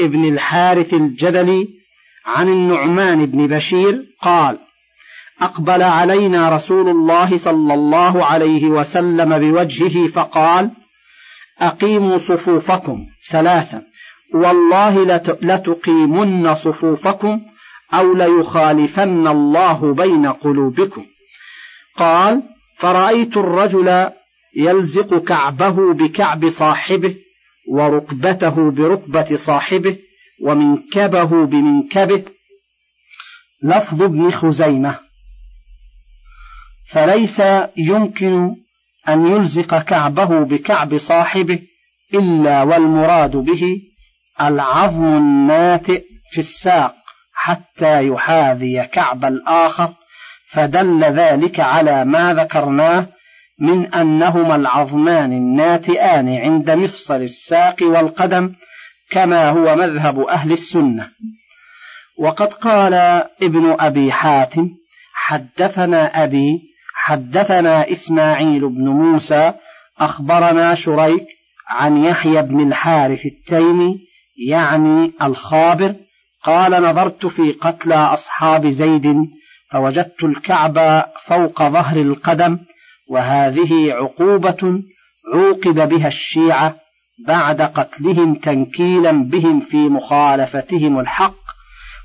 ابن 0.00 0.24
الحارث 0.24 0.94
الجدلي 0.94 1.68
عن 2.26 2.48
النعمان 2.48 3.26
بن 3.26 3.46
بشير 3.46 4.02
قال 4.22 4.58
أقبل 5.40 5.82
علينا 5.82 6.56
رسول 6.56 6.88
الله 6.88 7.38
صلى 7.38 7.74
الله 7.74 8.24
عليه 8.24 8.66
وسلم 8.66 9.38
بوجهه 9.38 10.08
فقال 10.08 10.70
أقيموا 11.60 12.16
صفوفكم 12.16 13.06
ثلاثا 13.30 13.82
والله 14.34 15.04
لتقيمن 15.42 16.54
صفوفكم 16.54 17.40
أو 17.94 18.14
ليخالفن 18.14 19.26
الله 19.26 19.94
بين 19.94 20.26
قلوبكم. 20.26 21.04
قال 21.96 22.42
فرأيت 22.78 23.36
الرجل 23.36 24.10
يلزق 24.56 25.24
كعبه 25.24 25.94
بكعب 25.94 26.48
صاحبه 26.48 27.16
وركبته 27.68 28.70
بركبة 28.70 29.36
صاحبه 29.36 29.98
ومنكبه 30.42 31.46
بمنكبه. 31.46 32.24
لفظ 33.62 34.02
ابن 34.02 34.30
خزيمة. 34.30 34.98
فليس 36.90 37.42
يمكن 37.76 38.56
أن 39.08 39.26
يلزق 39.26 39.78
كعبه 39.78 40.44
بكعب 40.44 40.96
صاحبه 40.96 41.58
إلا 42.14 42.62
والمراد 42.62 43.36
به 43.36 43.82
العظم 44.40 45.04
الناتئ 45.04 46.04
في 46.32 46.38
الساق 46.38 46.94
حتى 47.34 48.06
يحاذي 48.08 48.86
كعب 48.92 49.24
الآخر 49.24 49.94
فدل 50.52 51.04
ذلك 51.04 51.60
على 51.60 52.04
ما 52.04 52.34
ذكرناه 52.34 53.08
من 53.60 53.94
أنهما 53.94 54.56
العظمان 54.56 55.32
الناتئان 55.32 56.28
عند 56.28 56.70
مفصل 56.70 57.22
الساق 57.22 57.76
والقدم 57.82 58.54
كما 59.10 59.50
هو 59.50 59.76
مذهب 59.76 60.20
أهل 60.20 60.52
السنة. 60.52 61.08
وقد 62.18 62.52
قال 62.52 62.94
ابن 63.42 63.76
أبي 63.80 64.12
حاتم 64.12 64.70
حدثنا 65.14 66.24
أبي 66.24 66.60
حدثنا 66.94 67.92
إسماعيل 67.92 68.68
بن 68.68 68.88
موسى 68.88 69.52
أخبرنا 69.98 70.74
شريك 70.74 71.26
عن 71.68 71.96
يحيى 71.96 72.42
بن 72.42 72.68
الحارث 72.68 73.26
التيمي 73.26 73.98
يعني 74.48 75.12
الخابر 75.22 75.94
قال 76.44 76.82
نظرت 76.82 77.26
في 77.26 77.52
قتلى 77.52 77.94
أصحاب 77.94 78.66
زيد 78.68 79.16
فوجدت 79.72 80.24
الكعب 80.24 81.04
فوق 81.26 81.62
ظهر 81.62 81.96
القدم 81.96 82.58
وهذه 83.10 83.92
عقوبة 83.92 84.82
عوقب 85.34 85.88
بها 85.88 86.08
الشيعة 86.08 86.76
بعد 87.26 87.62
قتلهم 87.62 88.34
تنكيلا 88.34 89.12
بهم 89.12 89.60
في 89.60 89.76
مخالفتهم 89.76 91.00
الحق 91.00 91.44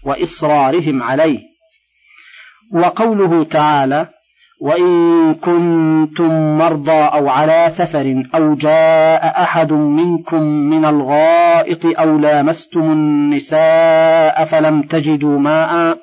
وإصرارهم 0.05 1.03
عليه. 1.03 1.39
وقوله 2.73 3.43
تعالى 3.43 4.07
وإن 4.61 5.33
كنتم 5.35 6.57
مرضى 6.57 6.91
أو 6.91 7.29
على 7.29 7.71
سفر 7.77 8.23
أو 8.35 8.55
جاء 8.55 9.41
أحد 9.43 9.71
منكم 9.71 10.41
من 10.43 10.85
الغائط 10.85 11.85
أو 11.85 12.17
لامستم 12.17 12.81
النساء 12.81 14.45
فلم 14.45 14.81
تجدوا 14.81 15.39
ماء 15.39 15.97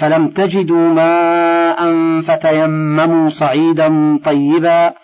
فلم 0.00 0.28
تجدوا 0.28 0.88
ماء 0.88 1.80
فتيمموا 2.20 3.28
صعيدا 3.28 4.18
طيبا 4.24 4.94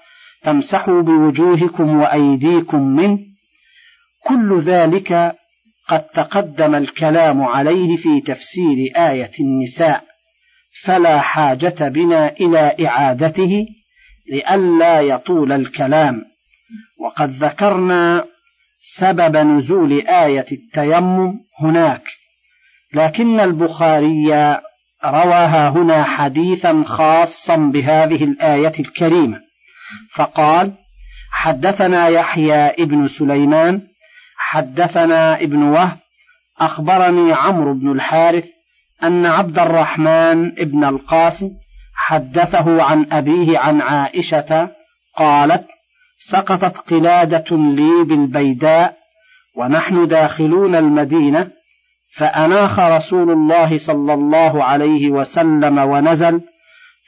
فامسحوا 0.42 1.02
بوجوهكم 1.02 2.00
وأيديكم 2.00 2.82
منه. 2.82 3.18
كل 4.24 4.61
ذلك 4.61 5.37
قد 5.88 6.02
تقدم 6.02 6.74
الكلام 6.74 7.42
عليه 7.42 7.96
في 7.96 8.20
تفسير 8.26 8.92
آية 8.96 9.30
النساء 9.40 10.04
فلا 10.85 11.20
حاجة 11.20 11.88
بنا 11.88 12.32
إلى 12.32 12.87
إعادته 12.87 13.66
لئلا 14.30 15.00
يطول 15.00 15.52
الكلام. 15.52 16.22
وقد 17.00 17.30
ذكرنا 17.44 18.24
سبب 18.98 19.37
نزول 19.37 20.00
آية 20.00 20.46
التيمم 20.52 21.35
هناك 21.61 22.02
لكن 22.94 23.40
البخاري 23.40 24.56
رواها 25.04 25.68
هنا 25.68 26.04
حديثا 26.04 26.85
خاصا 26.87 27.56
بهذه 27.56 28.24
الآية 28.24 28.72
الكريمة. 28.80 29.40
فقال 30.14 30.72
حدثنا 31.30 32.09
يحيى 32.09 32.54
ابن 32.54 33.09
سليمان 33.09 33.82
حدثنا 34.37 35.40
ابن 35.40 35.62
وهب 35.62 35.98
أخبرني 36.61 37.32
عمرو 37.32 37.74
بن 37.74 37.92
الحارث 37.92 38.44
أن 39.02 39.26
عبد 39.26 39.59
الرحمن 39.59 40.61
ابن 40.61 40.85
القاسم 40.85 41.50
حدثه 41.94 42.82
عن 42.82 43.06
أبيه 43.12 43.59
عن 43.59 43.80
عائشة 43.80 44.70
قالت 45.16 45.66
سقطت 46.18 46.76
قلادة 46.76 47.56
لي 47.56 48.04
بالبيداء 48.04 48.96
ونحن 49.56 50.06
داخلون 50.06 50.74
المدينة 50.74 51.50
فأناخ 52.16 52.79
رسول 52.79 53.31
الله 53.31 53.79
صلى 53.79 54.14
الله 54.14 54.64
عليه 54.64 55.11
وسلم 55.11 55.79
ونزل 55.79 56.40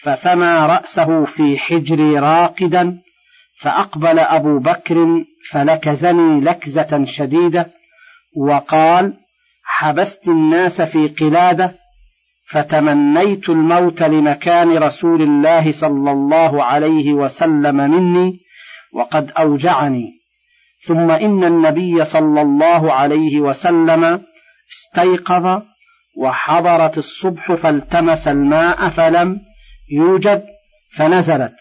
فثنى 0.02 0.66
رأسه 0.66 1.24
في 1.24 1.58
حجري 1.58 2.18
راقدا 2.18 2.98
فأقبل 3.62 4.18
أبو 4.18 4.58
بكر 4.58 5.24
فلكزني 5.52 6.40
لكزة 6.40 7.04
شديدة 7.04 7.70
وقال 8.36 9.14
حبست 9.64 10.28
الناس 10.28 10.82
في 10.82 11.08
قلادة 11.08 11.74
فتمنيت 12.50 13.48
الموت 13.48 14.02
لمكان 14.02 14.78
رسول 14.78 15.22
الله 15.22 15.72
صلى 15.72 16.10
الله 16.10 16.64
عليه 16.64 17.12
وسلم 17.12 17.76
مني 17.76 18.40
وقد 18.94 19.30
أوجعني. 19.30 20.10
ثم 20.86 21.10
إن 21.10 21.44
النبي 21.44 22.04
صلى 22.04 22.42
الله 22.42 22.92
عليه 22.92 23.40
وسلم 23.40 24.22
استيقظ 24.72 25.62
وحضرت 26.16 26.98
الصبح 26.98 27.52
فالتمس 27.52 28.28
الماء 28.28 28.88
فلم 28.88 29.40
يوجد 29.92 30.44
فنزلت. 30.96 31.54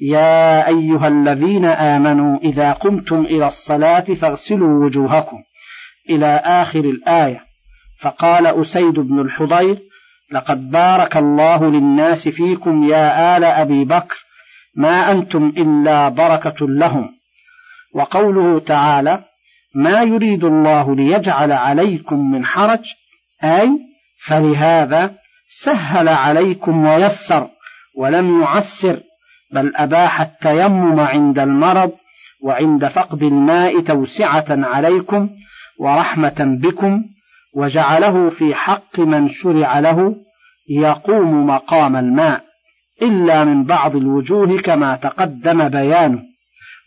يا 0.00 0.68
أيها 0.68 1.08
الذين 1.08 1.64
آمنوا 1.64 2.38
إذا 2.38 2.72
قمتم 2.72 3.20
إلى 3.20 3.46
الصلاة 3.46 4.00
فاغسلوا 4.00 4.84
وجوهكم 4.84 5.42
إلى 6.10 6.42
آخر 6.44 6.80
الآية. 6.80 7.40
فقال 8.00 8.46
أسيد 8.46 8.94
بن 8.94 9.20
الحضير 9.20 9.78
لقد 10.32 10.70
بارك 10.70 11.16
الله 11.16 11.64
للناس 11.70 12.28
فيكم 12.28 12.84
يا 12.84 13.36
آل 13.36 13.44
أبي 13.44 13.84
بكر 13.84 14.16
ما 14.76 15.12
أنتم 15.12 15.52
إلا 15.56 16.08
بركة 16.08 16.68
لهم. 16.68 17.10
وقوله 17.94 18.58
تعالى 18.58 19.24
ما 19.74 20.02
يريد 20.02 20.44
الله 20.44 20.96
ليجعل 20.96 21.52
عليكم 21.52 22.30
من 22.30 22.44
حرج 22.44 22.84
أي 23.44 23.70
فلهذا 24.26 25.14
سهل 25.64 26.08
عليكم 26.08 26.84
ويسر 26.86 27.48
ولم 27.96 28.42
يعسر 28.42 29.00
بل 29.52 29.72
أباح 29.76 30.20
التيمم 30.20 31.00
عند 31.00 31.38
المرض 31.38 31.92
وعند 32.44 32.88
فقد 32.88 33.22
الماء 33.22 33.80
توسعة 33.80 34.46
عليكم 34.48 35.30
ورحمة 35.80 36.58
بكم 36.62 37.04
وجعله 37.54 38.30
في 38.30 38.54
حق 38.54 39.00
من 39.00 39.28
شرع 39.28 39.78
له 39.78 40.14
يقوم 40.70 41.46
مقام 41.46 41.96
الماء 41.96 42.44
إلا 43.02 43.44
من 43.44 43.64
بعض 43.64 43.96
الوجوه 43.96 44.60
كما 44.60 44.96
تقدم 44.96 45.68
بيانه. 45.68 46.22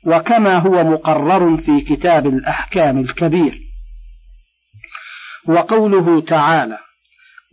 وكما 0.06 0.58
هو 0.58 0.84
مقرر 0.84 1.58
في 1.58 1.82
كتاب 1.82 2.28
الأحكام 2.28 2.98
الكبير. 3.00 3.68
وقوله 5.48 6.22
تعالى 6.22 6.78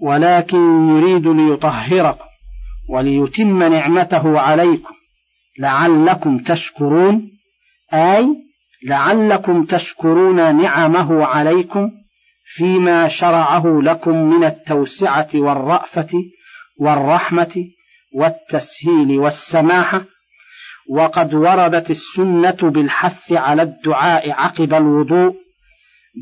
ولكن 0.03 0.89
يريد 0.89 1.27
ليطهركم 1.27 2.25
وليتم 2.91 3.63
نعمته 3.63 4.41
عليكم 4.41 4.95
لعلكم 5.59 6.39
تشكرون 6.39 7.31
أي 7.95 8.29
لعلكم 8.87 9.65
تشكرون 9.65 10.63
نعمه 10.63 11.25
عليكم 11.25 11.91
فيما 12.55 13.09
شرعه 13.09 13.81
لكم 13.83 14.17
من 14.17 14.45
التوسعة 14.45 15.29
والرأفة 15.35 16.11
والرحمة 16.81 17.65
والتسهيل 18.15 19.19
والسماحة 19.19 20.05
وقد 20.91 21.35
وردت 21.35 21.91
السنة 21.91 22.71
بالحث 22.71 23.33
على 23.33 23.63
الدعاء 23.63 24.31
عقب 24.31 24.75
الوضوء 24.75 25.35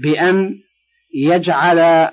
بأن 0.03 0.55
يجعل 1.14 2.09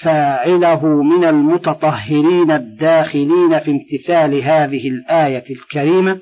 فاعله 0.00 1.02
من 1.02 1.24
المتطهرين 1.24 2.50
الداخلين 2.50 3.58
في 3.58 3.70
امتثال 3.70 4.42
هذه 4.42 4.88
الآية 4.88 5.44
الكريمة 5.50 6.20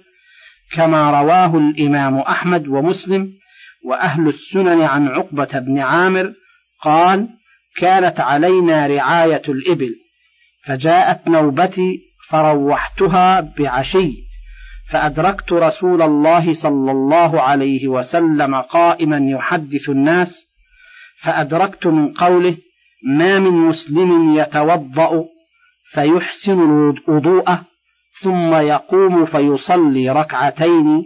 كما 0.73 1.23
رواه 1.23 1.57
الإمام 1.59 2.19
أحمد 2.19 2.69
ومسلم 2.69 3.33
وأهل 3.85 4.29
السنن 4.29 4.83
عن 4.83 5.09
عقبة 5.09 5.59
بن 5.59 5.79
عامر 5.79 6.33
قال 6.83 7.29
كانت 7.77 8.21
علينا 8.21 8.87
رعاية 8.87 9.43
الإبل 9.49 9.95
فجاءت 10.67 11.29
نوبتي 11.29 12.01
فروحتها 12.31 13.41
بعشي 13.41 14.26
فأدركت 14.91 15.53
رسول 15.53 16.03
الله 16.03 16.55
صلى 16.55 16.91
الله 16.91 17.41
عليه 17.41 17.89
وسلم 17.89 18.55
قائما 18.55 19.31
يحدث 19.31 19.89
الناس 19.89 20.47
فأدركت 21.23 21.87
من 21.87 22.13
قوله 22.13 22.57
ما 23.17 23.39
من 23.39 23.51
مسلم 23.51 24.37
يتوضأ 24.37 25.25
فيحسن 25.93 26.61
الوضوء 26.61 27.59
ثم 28.23 28.55
يقوم 28.55 29.27
فيصلي 29.27 30.11
ركعتين 30.11 31.05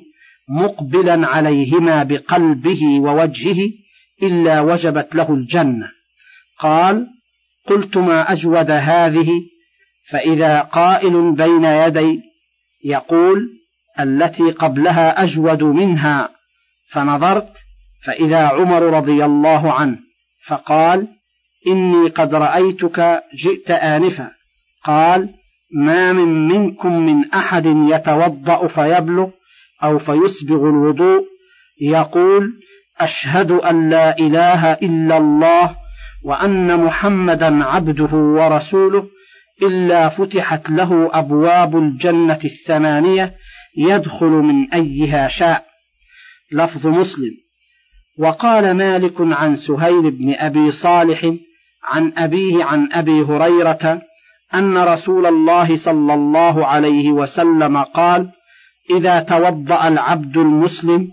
مقبلا 0.49 1.27
عليهما 1.27 2.03
بقلبه 2.03 3.01
ووجهه 3.01 3.71
إلا 4.23 4.61
وجبت 4.61 5.15
له 5.15 5.35
الجنة. 5.35 5.89
قال 6.59 7.07
قلت 7.69 7.97
ما 7.97 8.33
أجود 8.33 8.71
هذه؟ 8.71 9.29
فإذا 10.11 10.61
قائل 10.61 11.35
بين 11.35 11.65
يدي 11.65 12.21
يقول 12.85 13.60
التي 14.03 14.51
قبلها 14.51 15.23
أجود 15.23 15.63
منها. 15.63 16.29
فنظرت 16.93 17.53
فإذا 18.07 18.47
عمر 18.47 18.83
رضي 18.83 19.25
الله 19.25 19.73
عنه 19.73 19.99
فقال 20.47 21.09
إني 21.67 22.09
قد 22.09 22.35
رأيتك 22.35 23.23
جئت 23.35 23.71
آنفا. 23.71 24.31
قال 24.85 25.29
ما 25.73 26.13
من 26.13 26.49
منكم 26.49 26.93
من 27.07 27.31
أحد 27.35 27.67
يتوضأ 27.67 28.69
فيبلغ 28.69 29.29
أو 29.83 29.99
فيسبغ 29.99 30.69
الوضوء؟ 30.69 31.25
يقول 31.81 32.53
أشهد 33.01 33.51
أن 33.51 33.91
لا 33.91 34.19
إله 34.19 34.73
إلا 34.73 35.17
الله 35.17 35.77
وأن 36.25 36.85
محمدا 36.85 37.65
عبده 37.65 38.15
ورسوله 38.15 39.07
إلا 39.63 40.09
فتحت 40.09 40.71
له 40.71 41.11
أبواب 41.13 41.77
الجنة 41.77 42.39
الثمانية 42.45 43.35
يدخل 43.77 44.27
من 44.27 44.73
أيها 44.73 45.29
شاء. 45.29 45.67
لفظ 46.53 46.87
مسلم. 46.87 47.33
وقال 48.19 48.75
مالك 48.75 49.15
عن 49.19 49.57
سهيل 49.57 50.11
بن 50.11 50.35
أبي 50.35 50.71
صالح 50.71 51.35
عن 51.85 52.13
أبيه 52.17 52.65
عن 52.65 52.89
أبي 52.93 53.23
هريرة 53.23 54.03
أن 54.55 54.79
رسول 54.79 55.27
الله 55.27 55.77
صلى 55.77 56.15
الله 56.15 56.67
عليه 56.67 57.11
وسلم 57.11 57.77
قال 57.77 58.31
إذا 58.91 59.21
توضأ 59.21 59.89
العبد 59.89 60.37
المسلم 60.37 61.09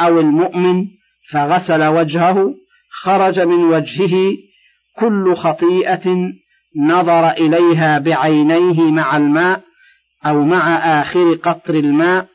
أو 0.00 0.20
المؤمن 0.20 0.86
فغسل 1.32 1.84
وجهه 1.84 2.54
خرج 3.02 3.40
من 3.40 3.64
وجهه 3.64 4.36
كل 4.98 5.34
خطيئة 5.36 6.32
نظر 6.76 7.30
إليها 7.30 7.98
بعينيه 7.98 8.90
مع 8.90 9.16
الماء 9.16 9.60
أو 10.26 10.44
مع 10.44 10.76
آخر 11.00 11.34
قطر 11.34 11.74
الماء 11.74 12.26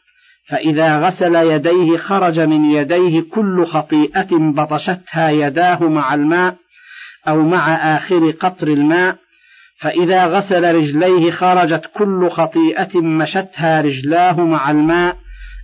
فإذا 0.49 0.97
غسل 0.97 1.35
يديه 1.35 1.97
خرج 1.97 2.39
من 2.39 2.65
يديه 2.65 3.21
كل 3.21 3.65
خطيئة 3.65 4.27
بطشتها 4.31 5.29
يداه 5.29 5.83
مع 5.83 6.13
الماء 6.13 6.55
أو 7.27 7.41
مع 7.41 7.95
آخر 7.97 8.31
قطر 8.31 8.67
الماء 8.67 9.17
فإذا 9.81 10.25
غسل 10.25 10.75
رجليه 10.75 11.31
خرجت 11.31 11.81
كل 11.97 12.29
خطيئة 12.29 13.01
مشتها 13.01 13.81
رجلاه 13.81 14.39
مع 14.39 14.71
الماء 14.71 15.17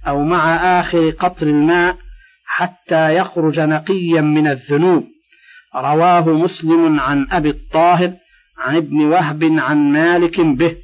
أو 0.07 0.23
مع 0.23 0.55
آخر 0.79 1.09
قطر 1.09 1.47
الماء 1.47 1.97
حتى 2.45 3.15
يخرج 3.15 3.59
نقيا 3.59 4.21
من 4.21 4.47
الذنوب. 4.47 5.03
رواه 5.75 6.29
مسلم 6.29 6.99
عن 6.99 7.27
أبي 7.31 7.49
الطاهر 7.49 8.13
عن 8.59 8.75
ابن 8.75 9.05
وهب 9.05 9.43
عن 9.43 9.91
مالك 9.91 10.41
به. 10.41 10.75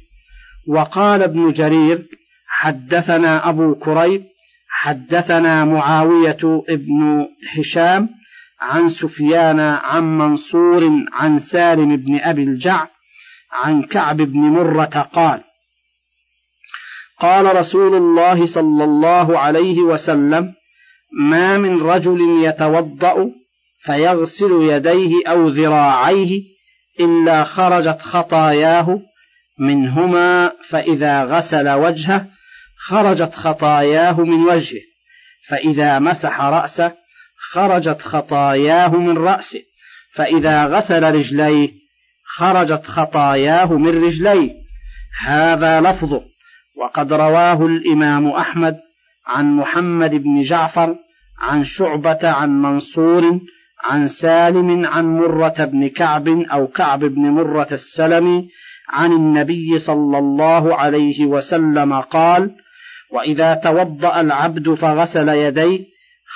وقال 0.68 1.22
ابن 1.22 1.52
جرير 1.52 2.06
حدثنا 2.48 3.48
أبو 3.48 3.74
كريب 3.74 4.24
حدثنا 4.68 5.64
معاوية 5.64 6.62
ابن 6.68 7.26
هشام 7.56 8.08
عن 8.60 8.88
سفيان 8.88 9.60
عن 9.60 10.18
منصور 10.18 10.90
عن 11.12 11.38
سالم 11.38 11.96
بن 11.96 12.20
أبي 12.20 12.42
الجع 12.42 12.86
عن 13.52 13.82
كعب 13.82 14.16
بن 14.16 14.38
مرة 14.38 15.10
قال 15.14 15.44
قال 17.20 17.56
رسول 17.56 17.94
الله 17.94 18.46
صلى 18.46 18.84
الله 18.84 19.38
عليه 19.38 19.78
وسلم 19.78 20.54
ما 21.12 21.58
من 21.58 21.82
رجل 21.82 22.44
يتوضأ 22.44 23.30
فيغسل 23.84 24.52
يديه 24.52 25.12
أو 25.28 25.48
ذراعيه 25.48 26.42
إلا 27.00 27.44
خرجت 27.44 28.00
خطاياه 28.00 29.00
منهما 29.58 30.52
فإذا 30.70 31.24
غسل 31.24 31.68
وجهه 31.68 32.26
خرجت 32.88 33.34
خطاياه 33.34 34.20
من 34.20 34.44
وجهه 34.44 34.82
فإذا 35.48 35.98
مسح 35.98 36.40
رأسه 36.40 36.92
خرجت 37.52 38.02
خطاياه 38.02 38.96
من 38.96 39.18
رأسه 39.18 39.62
فإذا 40.14 40.64
غسل 40.64 41.14
رجليه 41.14 41.72
خرجت 42.36 42.86
خطاياه 42.86 43.72
من 43.72 44.04
رجليه. 44.04 44.52
هذا 45.20 45.80
لفظه 45.80 46.22
وقد 46.76 47.12
رواه 47.12 47.66
الإمام 47.66 48.30
أحمد 48.30 48.76
عن 49.26 49.56
محمد 49.56 50.10
بن 50.10 50.42
جعفر 50.42 50.96
عن 51.40 51.64
شعبة 51.64 52.28
عن 52.28 52.62
منصور 52.62 53.40
عن 53.84 54.06
سالم 54.06 54.86
عن 54.86 55.06
مرة 55.06 55.64
بن 55.64 55.88
كعب 55.88 56.28
أو 56.28 56.66
كعب 56.66 57.00
بن 57.00 57.20
مرة 57.20 57.68
السلمي 57.72 58.48
عن 58.88 59.12
النبي 59.12 59.78
صلى 59.78 60.18
الله 60.18 60.74
عليه 60.74 61.26
وسلم 61.26 62.00
قال 62.00 62.50
وإذا 63.12 63.54
توضأ 63.54 64.20
العبد 64.20 64.74
فغسل 64.74 65.28
يديه 65.28 65.84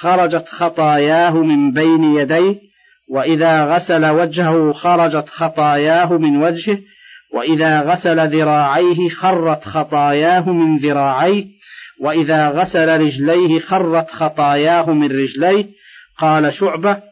خرجت 0.00 0.48
خطاياه 0.48 1.36
من 1.36 1.72
بين 1.72 2.04
يديه 2.04 2.56
وإذا 3.10 3.64
غسل 3.64 4.06
وجهه 4.06 4.72
خرجت 4.72 5.28
خطاياه 5.28 6.12
من 6.12 6.42
وجهه 6.42 6.78
وإذا 7.34 7.80
غسل 7.80 8.28
ذراعيه 8.28 9.08
خرت 9.08 9.64
خطاياه 9.64 10.50
من 10.50 10.76
ذراعيه 10.76 11.44
وإذا 12.00 12.48
غسل 12.48 13.00
رجليه 13.00 13.60
خرت 13.60 14.10
خطاياه 14.10 14.90
من 14.90 15.06
رجليه. 15.06 15.66
قال 16.18 16.54
شعبة 16.54 17.02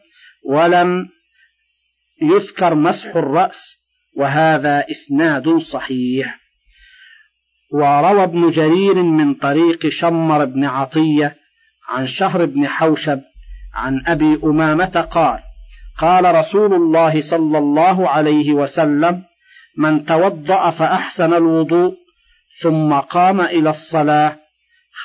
ولم 0.49 1.09
يذكر 2.21 2.75
مسح 2.75 3.15
الرأس. 3.15 3.80
وهذا 4.17 4.85
إسناد 4.91 5.57
صحيح. 5.57 6.41
وروى 7.73 8.23
ابن 8.23 8.49
جرير 8.49 9.03
من 9.03 9.33
طريق 9.33 9.89
شمر 9.89 10.45
بن 10.45 10.65
عطية 10.65 11.35
عن 11.89 12.07
شهر 12.07 12.45
بن 12.45 12.67
حوشب 12.67 13.21
عن 13.73 14.03
أبي 14.07 14.39
أمامة 14.43 15.01
قال 15.01 15.39
قال 15.99 16.35
رسول 16.35 16.73
الله 16.73 17.21
صلى 17.21 17.57
الله 17.57 18.09
عليه 18.09 18.53
وسلم 18.53 19.23
من 19.77 20.05
توضأ 20.05 20.71
فأحسن 20.71 21.33
الوضوء 21.33 21.93
ثم 22.61 22.93
قام 22.93 23.41
إلى 23.41 23.69
الصلاة 23.69 24.37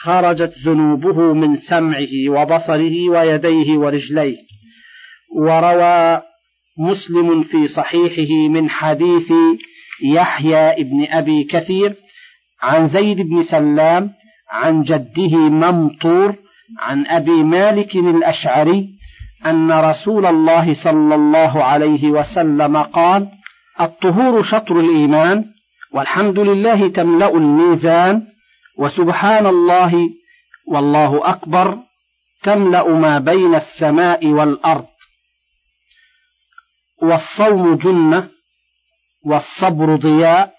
خرجت 0.02 0.54
ذنوبه 0.64 1.32
من 1.32 1.56
سمعه 1.56 2.28
وبصره 2.28 3.10
ويديه 3.10 3.78
ورجليه. 3.78 4.36
وروى 5.36 6.22
مسلم 6.78 7.42
في 7.42 7.66
صحيحه 7.66 8.48
من 8.48 8.70
حديث 8.70 9.32
يحيى 10.04 10.72
ابن 10.72 11.06
أبي 11.10 11.44
كثير 11.44 11.94
عن 12.62 12.86
زيد 12.86 13.16
بن 13.16 13.42
سلام 13.42 14.10
عن 14.50 14.82
جده 14.82 15.38
ممطور 15.38 16.36
عن 16.78 17.06
أبي 17.06 17.42
مالك 17.42 17.96
الأشعري 17.96 18.88
أن 19.46 19.72
رسول 19.72 20.26
الله 20.26 20.74
صلى 20.74 21.14
الله 21.14 21.64
عليه 21.64 22.10
وسلم 22.10 22.76
قال 22.76 23.28
الطهور 23.80 24.42
شطر 24.42 24.80
الإيمان 24.80 25.44
والحمد 25.92 26.38
لله 26.38 26.88
تملأ 26.88 27.36
الميزان 27.36 28.22
وسبحان 28.78 29.46
الله 29.46 30.10
والله 30.66 31.30
أكبر 31.30 31.78
تملأ 32.42 32.88
ما 32.88 33.18
بين 33.18 33.54
السماء 33.54 34.26
والأرض. 34.26 34.86
والصوم 37.02 37.76
جنة 37.76 38.28
والصبر 39.24 39.96
ضياء 39.96 40.54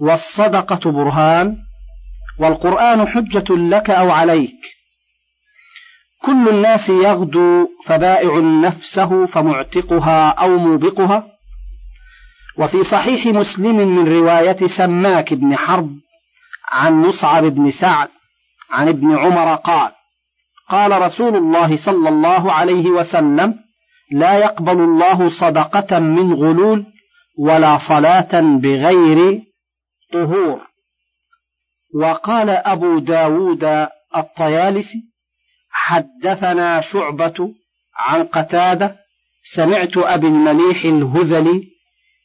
والصدقة 0.00 0.90
برهان 0.90 1.56
والقرآن 2.38 3.08
حجة 3.08 3.44
لك 3.50 3.90
أو 3.90 4.10
عليك. 4.10 4.60
كل 6.22 6.48
الناس 6.48 6.88
يغدو 6.88 7.68
فبائع 7.86 8.38
نفسه 8.38 9.26
فمعتقها 9.26 10.28
أو 10.30 10.56
موبقها. 10.56 11.26
وفي 12.58 12.84
صحيح 12.84 13.26
مسلم 13.26 13.76
من 13.76 14.08
رواية 14.08 14.66
سماك 14.66 15.34
بن 15.34 15.56
حرب 15.56 15.90
عن 16.68 17.02
مصعب 17.02 17.44
بن 17.44 17.70
سعد 17.70 18.08
عن 18.70 18.88
ابن 18.88 19.18
عمر 19.18 19.54
قال 19.54 19.92
قال 20.68 21.02
رسول 21.02 21.36
الله 21.36 21.76
صلى 21.76 22.08
الله 22.08 22.52
عليه 22.52 22.86
وسلم 22.90 23.63
لا 24.10 24.38
يقبل 24.38 24.80
الله 24.80 25.28
صدقة 25.28 25.98
من 25.98 26.34
غلول 26.34 26.86
ولا 27.38 27.78
صلاة 27.88 28.40
بغير 28.40 29.42
طهور. 30.12 30.60
وقال 31.94 32.50
أبو 32.50 32.98
داود 32.98 33.88
الطيالسي 34.16 35.02
حدثنا 35.70 36.80
شعبة 36.80 37.54
عن 37.96 38.24
قتادة 38.24 38.96
سمعت 39.54 39.96
أبي 39.96 40.26
المليح 40.26 40.84
الهذلي 40.84 41.64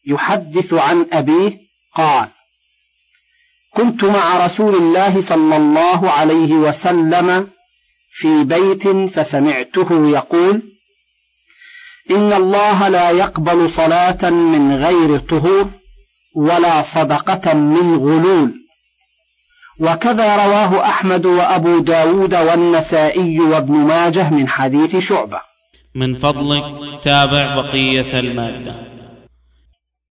يحدث 0.07 0.73
عن 0.73 1.07
أبيه 1.11 1.57
قال 1.95 2.29
كنت 3.73 4.03
مع 4.03 4.45
رسول 4.45 4.75
الله 4.75 5.21
صلى 5.29 5.57
الله 5.57 6.11
عليه 6.11 6.53
وسلم 6.53 7.49
في 8.19 8.43
بيت 8.43 8.87
فسمعته 8.87 10.09
يقول 10.09 10.61
إن 12.11 12.33
الله 12.33 12.87
لا 12.87 13.09
يقبل 13.09 13.71
صلاة 13.71 14.29
من 14.29 14.75
غير 14.75 15.19
طهور 15.19 15.69
ولا 16.35 16.83
صدقة 16.95 17.53
من 17.53 17.95
غلول. 17.95 18.53
وكذا 19.79 20.45
رواه 20.45 20.85
أحمد 20.85 21.25
وأبو 21.25 21.79
داود 21.79 22.33
والنسائي 22.33 23.39
وابن 23.39 23.73
ماجه 23.73 24.29
من 24.29 24.47
حديث 24.47 24.95
شعبة. 24.95 25.41
من 25.95 26.15
فضلك 26.15 26.63
تابع 27.03 27.55
بقية 27.55 28.19
المادة. 28.19 28.98